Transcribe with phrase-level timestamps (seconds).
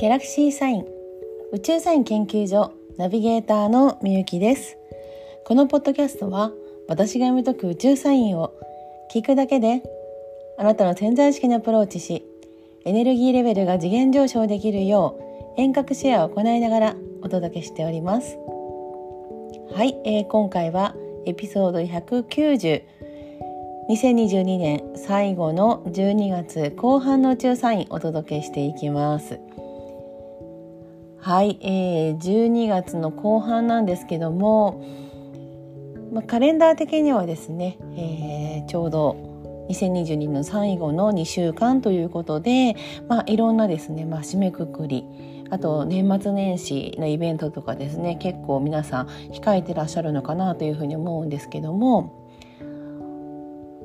[0.00, 0.86] ギャラクシーサイン。
[1.52, 4.78] 宇宙サイン研究所ナビゲーターのみゆきです。
[5.44, 6.52] このポッドキャストは
[6.88, 8.54] 私が読み解く宇宙サインを
[9.14, 9.82] 聞くだけで
[10.56, 12.24] あなたの潜在意識にアプローチし
[12.86, 15.20] エネルギーレベルが次元上昇できるよ
[15.58, 18.38] う遠隔シェアを行いながらお届けしております。
[19.74, 20.94] はい、えー、今回は
[21.26, 22.84] エピソード190
[23.90, 29.38] 2022年最後の12月後半の宇宙サインお届けしていきます。
[31.30, 34.84] はい、えー、12月の後半なんですけども、
[36.12, 42.74] まあ、カレンダー的にはですね、えー、ちょうど2022年の最後の2週間ということで、
[43.08, 45.04] まあ、いろんなですね、まあ、締めくくり
[45.50, 52.19] あと年末年始のイベントとかですね結構皆さん控えてらっしゃるのかなというふうに思うんですけども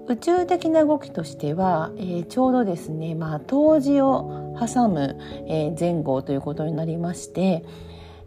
[0.07, 7.65] 宇宙的な動きとしては、えー、ちょうどですね、まあ、冬至を挟む、えー、前後ということになりまして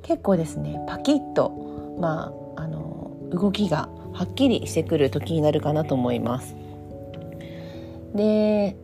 [0.02, 6.56] 結構ですねパキッと、まあ、あの動きがはっきりしてくる時になるかなと思います。
[8.14, 8.76] で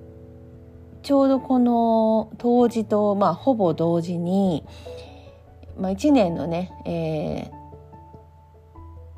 [1.02, 4.64] ちょうどこの冬至と、まあ、ほぼ同時に、
[5.76, 7.53] まあ、1年のね、えー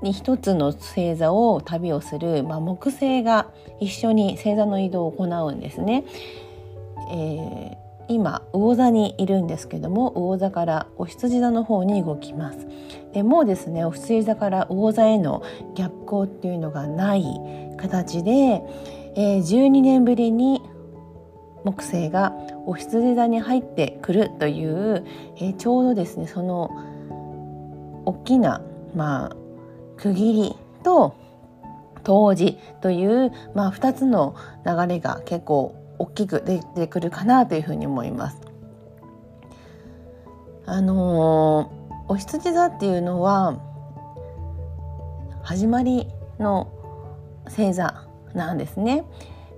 [0.03, 6.05] に一つの星座を旅をする、まあ、木星が一緒に星座の移動を行うんですね。
[7.11, 7.77] えー、
[8.09, 12.67] 今魚座にいるんですけども魚座からお羊座の方に動きます。
[13.13, 15.43] でもうですねお羊座から魚座への
[15.75, 17.25] 逆行っていうのがない
[17.79, 18.63] 形で、
[19.15, 20.63] えー、12年ぶりに
[21.65, 22.33] 木星が
[22.67, 25.05] お羊座に入ってくるという、
[25.37, 26.71] えー、ちょうどですねその
[28.05, 28.61] 大きな
[28.95, 29.46] まあ
[29.97, 31.15] 区切りと
[32.05, 38.41] 当時という、まあ、2つの流れが結構大きく出てくるかなというふうに思います。
[40.67, 43.59] あのー、お羊座っていうのは
[45.43, 46.73] 始まりの
[47.47, 49.05] 星座なんですね。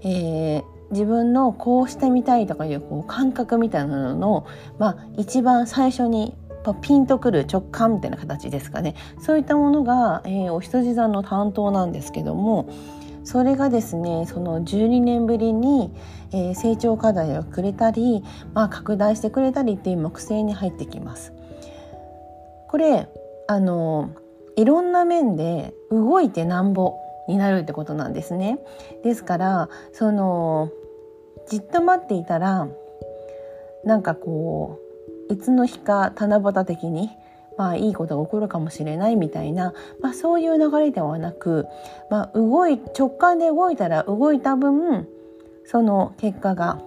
[0.02, 4.46] えー、自分のこうしてみたいとかいうこう感覚みたいなのの、
[4.78, 6.36] まあ、一番最初に
[6.82, 12.68] ピンとくる直感みたいな形ですかねそういったものが、えー、お羊座の担当なんですけども
[13.24, 15.92] それがですねその12年ぶりに、
[16.32, 18.22] えー、成長課題をくれたり、
[18.54, 21.34] まあ、拡大してくれたりっていう木星に入ってきます。
[22.68, 23.08] これ
[23.46, 24.10] あの
[24.56, 26.94] いろんな面で動いてなんぼ
[27.28, 28.58] になるってことなんですね。
[29.04, 30.70] ですからその
[31.48, 32.66] じっと待っていたら
[33.84, 34.87] なんかこう
[35.30, 37.10] いつの日か七夕的に
[37.56, 41.66] まあいいことが起こるかもしれないみたいな、まあ、そういう流れではなく、
[42.08, 45.08] まあ、動い直感で動いたら動いた分
[45.66, 46.80] その結果が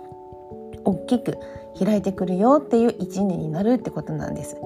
[0.85, 1.37] 大きく
[1.77, 4.57] 開いてくるよっていう一年になるってことなんです。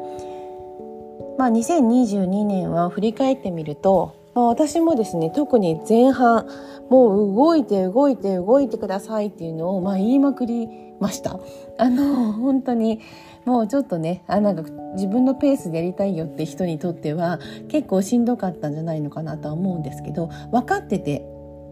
[1.37, 6.47] まあ、2022年は振り返ってみると、まあ、私もですね特に前半
[6.89, 10.69] もう動いて動いて動いてくださいっていうのをまあ言いまくり
[10.99, 11.39] ました。
[11.77, 13.01] あの本当に
[13.45, 14.63] もうちょっとねあなんか
[14.95, 17.39] 自分のペースでやりたいよって人にとっては
[17.69, 21.21] 結構しんどかったんじゃないのかなとは思うんですけど分かってて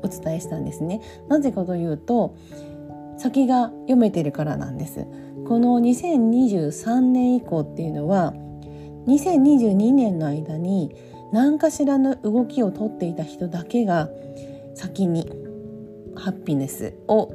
[0.03, 1.01] お伝えしたんですね。
[1.29, 2.35] なぜかというと
[3.17, 5.05] 先が読めてるからなんです。
[5.47, 8.33] この2023年以降っていうのは
[9.07, 10.95] 2022年の間に
[11.31, 14.09] 何かしらの動きをとっていた人だけが
[14.75, 15.29] 先に
[16.15, 17.33] ハッピネスを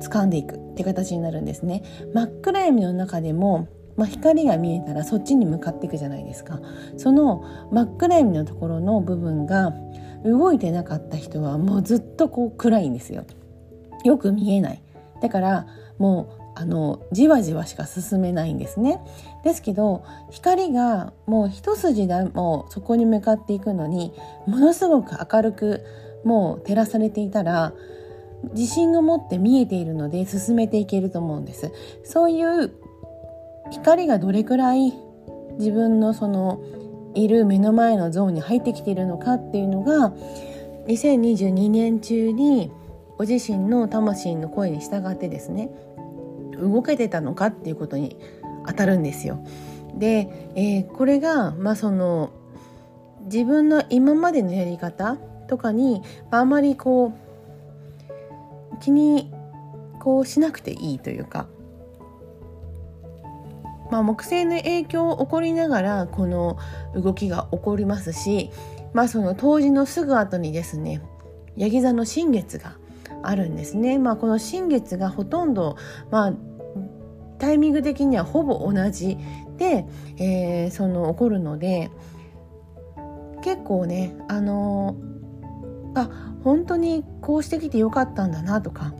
[0.00, 1.82] 掴んでいくって形になるんですね。
[2.14, 6.60] 真っ暗闇の中でも、まあ、光が見えたらそっちに向かっていくじゃないですか。
[6.96, 9.72] その真っ暗闇のところの部分が
[10.24, 13.24] 動いてなかった人はもうずっとこう暗いんですよ。
[14.04, 14.82] よく見えない。
[15.20, 15.66] だから
[15.98, 19.00] もうあのじわじわしか進めないんですね。
[19.44, 24.14] ですけど光がもう一筋でもそこに向かっていくのに
[24.46, 25.84] ものすごく明るく
[26.24, 27.72] もう照らされていたら
[28.52, 31.72] 自信を持って見えているので進めていけると思うんです
[32.04, 32.72] そういう
[33.70, 34.92] 光がどれくらい
[35.58, 36.62] 自分のその
[37.14, 40.12] いる目の前のゾーンに入ってきているのかっていうのが
[40.86, 42.70] 2022年中に
[43.16, 45.70] ご自身の魂の声に従ってですね
[46.60, 48.16] 動けてたのかっていうことに
[48.66, 49.44] 当たるんですよ。
[49.94, 52.30] で、えー、これが、まあ、その
[53.24, 55.16] 自分の今までのやり方
[55.48, 57.25] とかにあんまりこう
[58.80, 59.32] 気に
[59.98, 61.46] こうしなくていいというか、
[63.90, 66.58] まあ、木星の影響を起こりながらこの
[66.94, 68.50] 動きが起こりますし、
[68.92, 71.02] まあ、その冬至のすぐ後にですね
[71.56, 72.76] ヤギ座の新月が
[73.22, 73.98] あるんですね。
[73.98, 75.76] まあ、この新月がほとんど、
[76.10, 76.32] まあ、
[77.38, 79.18] タイミング的にはほぼ同じ
[79.56, 79.86] で、
[80.18, 81.90] えー、その起こるので
[83.42, 84.96] 結構ねあの
[86.02, 88.94] あ本当にこうしてきてよかったんだなとか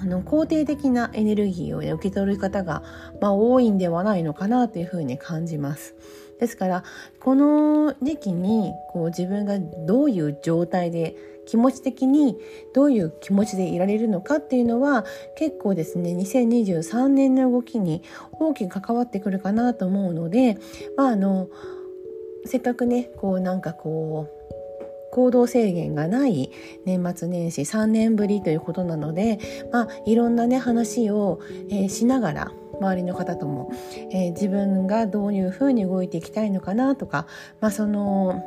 [0.00, 2.82] あの肯定的なエネルギーを、ね、受け取る方が、
[3.20, 5.96] まあ、多いんではないのかなというふうに感じます。
[6.38, 6.84] ですから
[7.18, 11.16] この時期にこう自分がどういう状態で
[11.46, 12.36] 気持ち的に
[12.74, 15.04] どういう気持ちでいられるのかっていうのは
[15.36, 18.02] 結構ですね2023年の動きに
[18.32, 20.58] 大きく関わってくるかなと思うので
[20.96, 21.48] まああの
[22.44, 24.37] せっかくねこうなんかこう
[25.18, 26.52] 行動制限がない
[26.84, 29.40] 年末年始3年ぶりということなので、
[29.72, 33.72] まあ、いろんなね話を、えー、しながら周りの方とも、
[34.12, 37.26] えー、自分がどういうふうに動いていきたいのかなとか、
[37.60, 38.44] まあ、その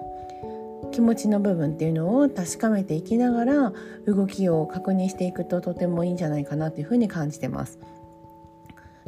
[0.93, 3.73] 気持ちの部分っていうのを確かめていきながら
[4.05, 7.79] 動きを確認していくととてもいいんじゃないかなというふうに感じてます。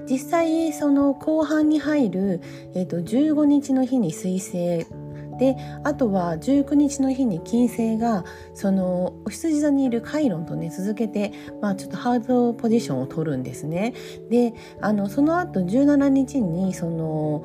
[0.10, 2.42] 実際その後半に入る、
[2.74, 4.86] えーと、15日の日に彗星
[5.38, 11.32] であとは19日の日に金星がそのお羊座にいるカイロンとね続けて、
[11.62, 13.94] まあ、ちょっとハードポジションを取るんですね。
[14.30, 17.44] であのその後17日にその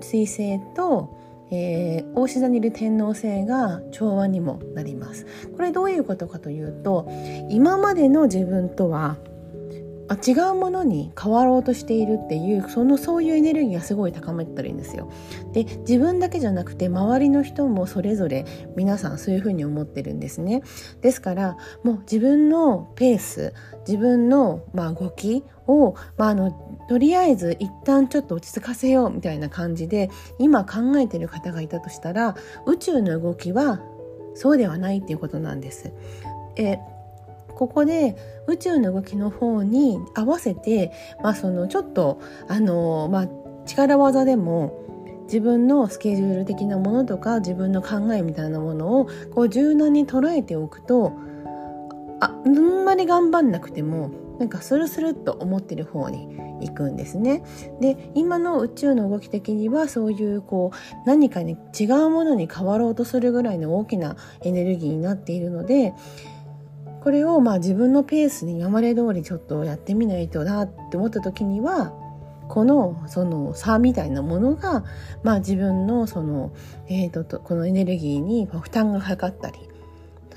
[0.00, 1.16] 水星と
[1.50, 7.08] えー、大志座にいる天王星が調和にもなりますこれどういうことかというと
[7.50, 9.16] 今までの自分とは
[10.08, 15.10] あ違うものに変わろうとしているっていうそのそういうエネルギーがすごい高めたらいいんですよ。
[15.52, 18.44] で自分だけじゃなくて周りの人もそれぞれ
[18.76, 20.62] 皆さんそういうふうに思ってるんですね。
[21.00, 23.52] ですからもう自分のペース
[23.86, 26.52] 自分のまあ動きを、まあ、あの
[26.88, 32.36] とりあえず一旦ちょっと落ち着かせようみたいな感じで今考えてる方がいたとしたら
[32.66, 33.80] 宇宙の動きは
[34.34, 35.92] そうではないっていうことなんです。
[36.56, 36.78] え
[37.56, 38.16] ここで
[38.46, 40.92] 宇宙の動きの方に合わせて、
[41.22, 43.28] まあ、そのちょっとあの、まあ、
[43.64, 44.84] 力技でも
[45.24, 51.14] 自分のスケジュール的なものとか自分の考えみたいなものをこう柔軟に捉えておくと
[52.20, 56.28] ああんまり頑張んなくてもなんかスルスルっと思ってる方に
[56.60, 57.42] 行くんですね。
[57.80, 65.94] で今の宇宙の動き的にはそういうこう何かに違うものに変わろうとするぐらいの大きなエネルギーになっているので
[67.06, 71.92] これをまあ自分のペースに今まで通りちょっとやってみないとなって思った時には
[72.48, 74.82] このその差みたいなものが、
[75.22, 76.52] まあ、自分のその、
[76.88, 79.58] えーと、とこのエネルギーに負担がかかったり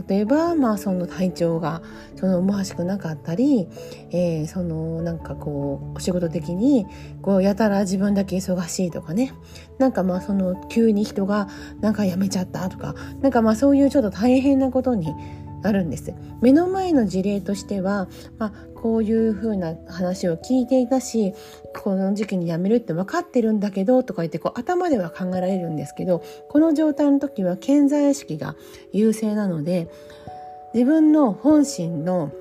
[0.08, 1.82] 例えば、まあ、その体調が
[2.16, 3.68] その思わしくなかったり、
[4.12, 6.86] えー、そのなんかこうお仕事的に
[7.24, 9.34] こうやたら自分だけ忙しいとかね。
[9.80, 11.48] なんかまあその急に人が
[11.82, 15.16] なんか辞めちゃったとかなんかまあそういうちょっと大変なことに
[15.64, 18.08] あるんです目の前の事例としては、
[18.38, 21.34] まあ、こういうふうな話を聞いていたし
[21.76, 28.56] この時期に辞めるって分かってるんだけどとか言ってこう頭では考えられるんですけどこの状態の時は健在意識が
[28.94, 29.90] 優勢なので
[30.74, 32.32] 自分の本心の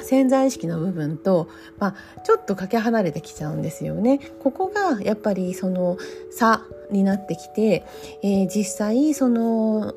[0.00, 4.20] 潜在意識の部分と、まあ、ちょっとかけ離れてきちゃうんですよね。
[4.42, 5.98] ここがやっぱりその
[6.30, 7.84] 差になってきて、
[8.22, 9.94] えー、実際その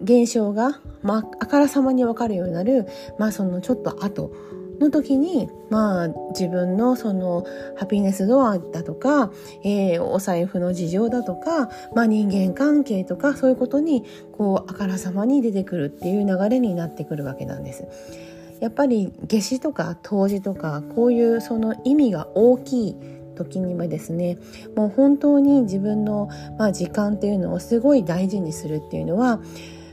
[0.00, 2.86] 現象が、まあ、あからさまに分かるようになる、
[3.18, 4.32] まあ、そのちょっと後
[4.78, 9.30] の時に、まあ、自分のそのハピネスドアだとか、
[9.64, 17.86] えー、お財布の事情だとか、まあ、人間関係とかそういうことにこうあからさまに出てくるっていう流れになってくるわけなんです。
[18.60, 22.96] やっぱり夏至とか冬至とかこういうその意味が大きい
[23.36, 24.38] 時にはですね
[24.74, 29.40] もう本当に自分の、まあ、時間っていうのをすごい大事にするっていうのは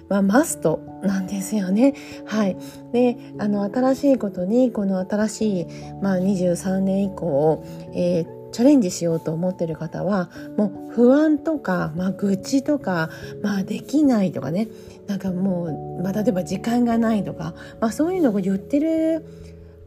[0.10, 1.94] まあ、マストなんですよね。
[2.26, 2.58] はい。
[2.92, 5.68] で、あの、新しいことに、この新しい、
[6.02, 13.10] まあ、23年以降、えーチャレンジしようと思ってる方はもう不安とか、まあ、愚痴とか、
[13.42, 14.68] まあ、できないとかね
[15.08, 19.26] なんかもう、まあ、例えば時間がないとか、まあ、そういうのを言ってる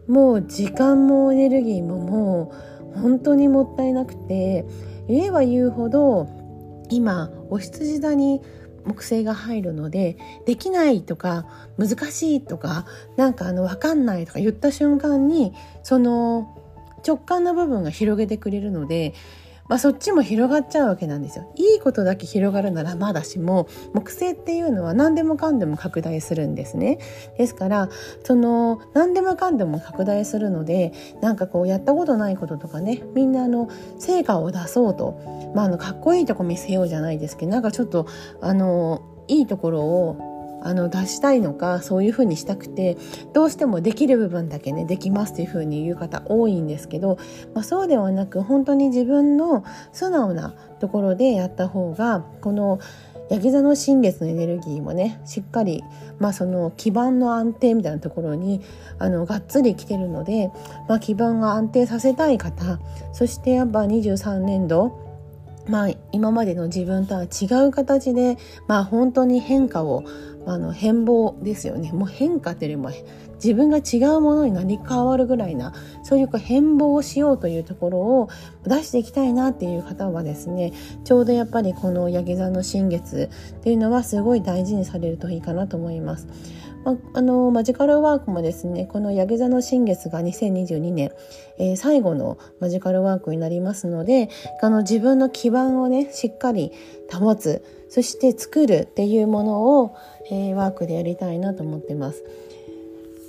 [0.08, 2.52] もう時間もエネルギーもも
[2.96, 4.66] う本当にもったいなくて
[5.08, 6.28] 言えば言うほど
[6.90, 8.42] 今お羊座に
[8.86, 10.16] 木星が入るので
[10.46, 15.52] できないとか難しいとかなんかあの分かんないとか言った瞬間に
[15.82, 16.56] その
[17.06, 19.14] 直感の部分が広げてくれるので
[19.68, 21.50] まあ、そっちも広がっちゃうわけなんですよ。
[21.56, 26.98] いいことだけ広がるならまだしも木星っていうのは何でもかんでも拡大するんですね。
[27.38, 27.88] ですから
[28.24, 33.68] その何でもかんでも拡大するのでなんかこうやったことないこととかねみんなあの
[33.98, 38.06] 成果を出そうと、まあ、あのかっこいいとこ見せようじゃないですけどなんかちょっと
[38.40, 40.35] あのいいところを
[40.66, 42.96] あの出したいのかそういうふうにしたくて
[43.32, 47.18] どうしてもできる部分だけねできますというふうに言う方多いんですけど、
[47.54, 52.80] まあ、そうではなく本当に自分の素直なところでやった方がこの
[53.30, 55.82] ヤギ座の新月のエネルギーもねしっかり、
[56.18, 58.60] まあ、その基盤の安定みたいなところに
[58.98, 60.50] あのがっつり来てるので、
[60.88, 62.78] まあ、基盤が安定させたい方
[63.12, 65.06] そしてやっぱ23年度
[65.68, 70.04] まあ、今までの自分とは違う形で、まあ、本当に変化を
[70.46, 72.90] あの変貌ですよねもう変化というよりも
[73.34, 78.28] 自分が違うものになり変わるぐらいなそういう変貌をしようというところを
[78.64, 80.72] 出していきたいなっていう方はですね
[81.04, 86.28] ちょうどやっぱりこのヤギ座の新月っていうのはすごい大事にされるといいかなと思います。
[86.84, 91.10] まあのマジカルワークもですねこのヤギ座の新月が2022年、
[91.58, 94.28] えー、最後のマジカルワークになりますので
[94.62, 96.70] あの自分の基盤をねしっかり
[97.12, 99.96] 保つそして作るっていうものを、
[100.30, 102.24] えー、ワークでやりたいなと思ってます。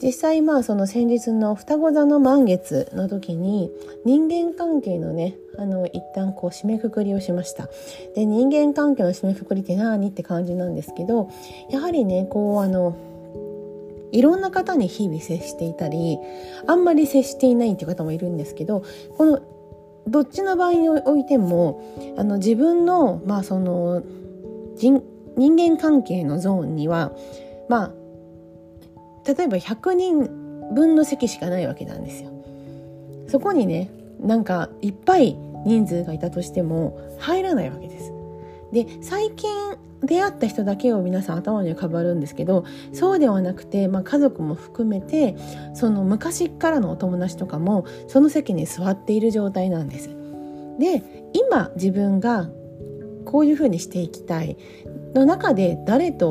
[0.02, 3.72] 実際まあその先日の双子座の満月の時に
[4.06, 7.68] 人間関係のねあの一旦こう締めくくりをしました
[8.16, 10.10] で人間関係の締めくくりって何？
[10.10, 11.32] って感じなんですけど
[11.72, 12.96] やはりねこうあの
[14.12, 16.20] いろんな方に日々接していたり
[16.68, 18.84] あんまり接していないっていう方もいるんですけど
[19.18, 19.42] この
[20.08, 21.82] どっちの場合においても
[22.18, 24.04] あの自分の,、まあその
[24.78, 25.04] 人
[25.36, 27.12] 人間関係のゾーンには
[27.70, 27.92] まあ
[29.28, 32.32] 例えば100人分の席しかないわけなんですよ。
[33.28, 38.12] そこにねなんかいっぱい人数がいたとしても入らないわけです。
[38.72, 39.50] で最近
[40.04, 45.36] 出会った人だけを皆さん頭に浮かばるんですけどそうではなくて、まあ、家族も含めて
[45.74, 50.10] その昔からのお友達とかもその席に座っている状態なんです。
[50.80, 52.48] で今自分が
[53.28, 54.58] こういうふうにしていきたい
[55.14, 56.30] の中で誰と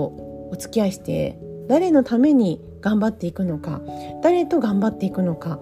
[0.50, 1.38] お付き合いして
[1.68, 3.82] 誰のために頑張っていくのか
[4.22, 5.60] 誰と頑張っていくのか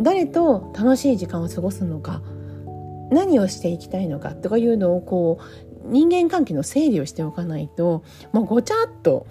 [0.00, 2.20] 誰と楽しい時間を過ごすのか
[3.10, 9.26] 何をしていきたいのかとかいうのをこう人間関係の整理をしておかないともうごちゃっと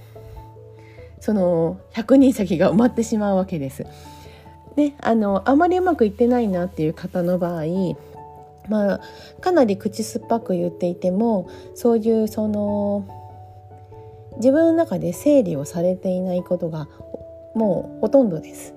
[1.20, 3.86] その100人席が埋まってしまうわけです。
[4.76, 7.66] であのあまりうまくいってないなっていう方の場合
[8.70, 9.02] まあ
[9.42, 13.06] かなり口酸っぱく言っていてもそういうその
[14.38, 16.88] 自分の中で整理をされていないことが
[17.54, 18.74] もうほとんどです。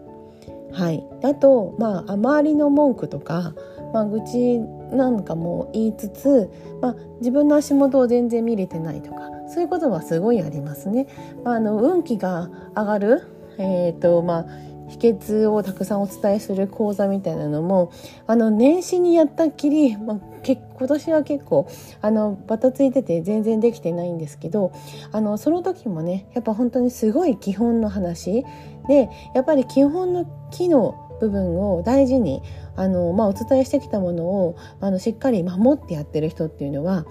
[0.73, 3.55] はい、あと、まあ、周りの文句とか、
[3.93, 6.50] まあ、愚痴なんかも言いつつ、
[6.83, 11.07] まあ、自分の足元を全然見れてないとかそういうことはすごいありますね。
[11.45, 13.23] まあ、あの運気が上がる、
[13.59, 14.47] えーとまあ、
[14.88, 17.93] 秘訣をたくさんお伝えする講座みたいなのも
[18.26, 21.69] あの年始にやったっきり、まあ、今年は結構
[22.03, 24.73] あのバタついてて全然できてないんですけど
[25.12, 28.45] あのその時もねやっぱ本当にすごい基本の話
[28.88, 32.43] でやっぱり基本の木の部分を大事に
[32.76, 37.07] あの、まあ、お伝えしてきたものをあのしっかり守ってやってる人っていうのは、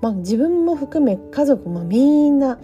[0.00, 2.58] まあ、自分も含め家族もみんな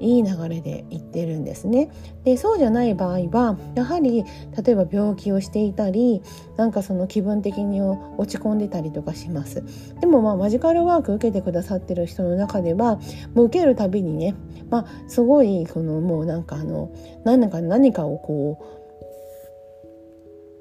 [0.00, 1.90] いい流れでいってるんですね。
[2.24, 4.24] でそうじゃない場合はやはり
[4.62, 6.22] 例えば病気をしていたり
[6.56, 9.62] なんかその気分的に落ち込んでたりとかします。
[10.00, 13.00] でもまあマジカルワーク受けてくださってる人の中では
[13.34, 14.34] もう受けるたびにね、
[14.70, 16.90] まあ、すごいこのもうなんかあの
[17.24, 18.78] 何か何かをこう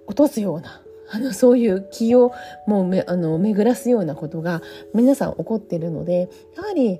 [0.08, 2.34] 落とすようなあのそういう気を
[2.68, 4.62] もうめあの巡らすようなことが
[4.94, 7.00] 皆さん起こってるのでやはり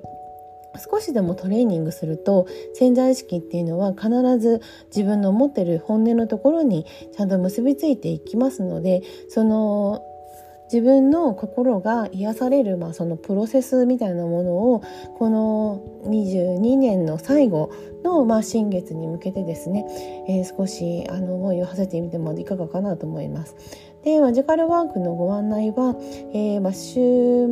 [0.76, 4.60] 少しでもトレーニングすると潜在意識っていうのは必ず
[4.94, 10.04] 自分の持ってる本音のところにちゃんと結びついていきますのでその
[10.72, 14.82] 自分の心が癒される、まあ、そのプロセスみたいなものを
[15.16, 17.70] この22年の最後
[18.04, 19.86] の、まあ、新月に向けてですね、
[20.28, 23.56] えー、少しあの思いを馳せてみてもいかがかなと思います。
[24.04, 25.96] でマジカルワークのご案内は、
[26.32, 27.48] えー、まあ、週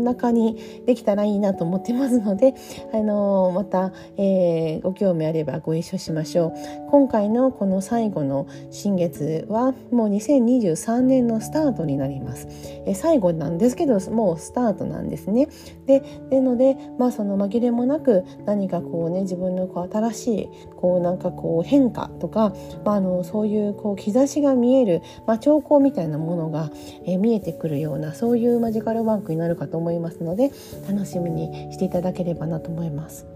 [0.00, 2.54] 中にできたらいいなと思ってますので、
[2.92, 12.48] あのー、また、えー、ご興味あればご一緒しましょう今回のこの最後の新月はもう2023年のスタートになります、
[12.86, 15.48] え最後なんですけどもうスタートなんですね
[15.86, 22.52] でなのでまあその紛れもなく何かこうね自分のこう新しいこうなんかこう変化とか、
[22.84, 26.70] まあ、あのそういうこう兆しが見える、まあ、兆候みたいなものが、
[27.06, 30.52] えー、見えてくるようなそういうマジカルワークになるかと思います思いますので
[30.88, 33.26] 楽しみにしていただければなと思います。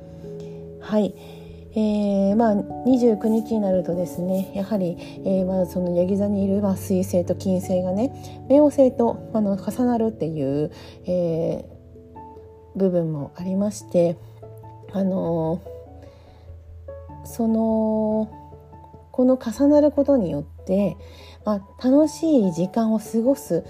[0.81, 1.15] はい
[1.77, 8.13] えー、まあ、29日になるとですねやはり、えー、まあ、そのヤギ座にいる、まあ、水星と金星がね
[8.49, 10.71] 冥王星とあの重なるっていう、
[11.07, 14.17] えー、部分もありまして
[14.93, 15.63] あの
[17.25, 18.31] その
[19.11, 20.97] この重なることによって、
[21.45, 23.65] まあ、楽しい時間を過ごす、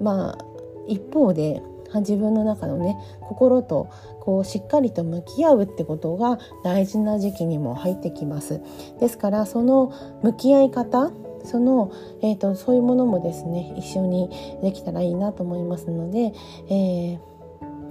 [0.00, 0.44] まあ、
[0.88, 1.62] 一方で
[1.96, 8.60] 自分の中のね心とこうしっかりと向き合うってことが大事な時期にも入ってきます。
[9.00, 9.92] ですからその
[10.22, 11.10] 向き合い方
[11.44, 11.90] その、
[12.22, 14.30] えーと、そういうものもですね一緒に
[14.62, 16.32] できたらいいなと思いますので、
[16.68, 17.30] えー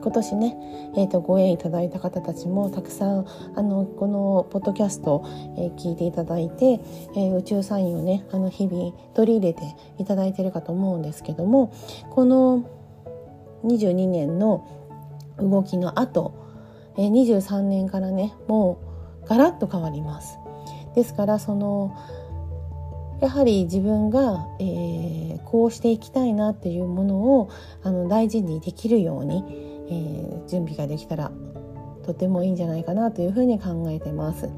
[0.01, 0.57] 今年ね、
[0.95, 5.27] えーと、ご縁いただいた方たちもたくさんあのこのポッドキャストを、
[5.57, 9.61] えー、聞いていただいて、えー、宇宙サインをねあの日々取り入れて
[9.97, 11.73] いただいてるかと思うんですけども
[12.11, 12.78] この
[13.63, 14.67] 22年の
[15.37, 16.33] 動きの後、
[16.97, 18.81] え、23年からねも
[19.23, 20.37] うガラッと変わります。
[20.95, 21.95] ですからその
[23.21, 27.49] やはり自分が、えー、こうしていきたいなっていうものを
[27.83, 29.43] あの大事にできるように、
[29.89, 31.31] えー、準備ができたら
[32.05, 34.49] とてもいいんじゃないかなというふうに考えてます。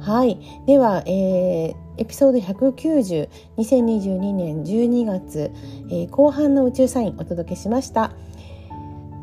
[0.00, 5.50] はい、では、えー、エピソード190、2022年12月、
[5.90, 8.12] えー、後半の宇宙サインお届けしました。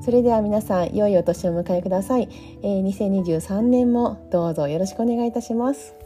[0.01, 2.29] それでは皆さん、良いお年をお迎えください。
[2.61, 5.99] えー、2023年もどうぞよろしくお願いいたします。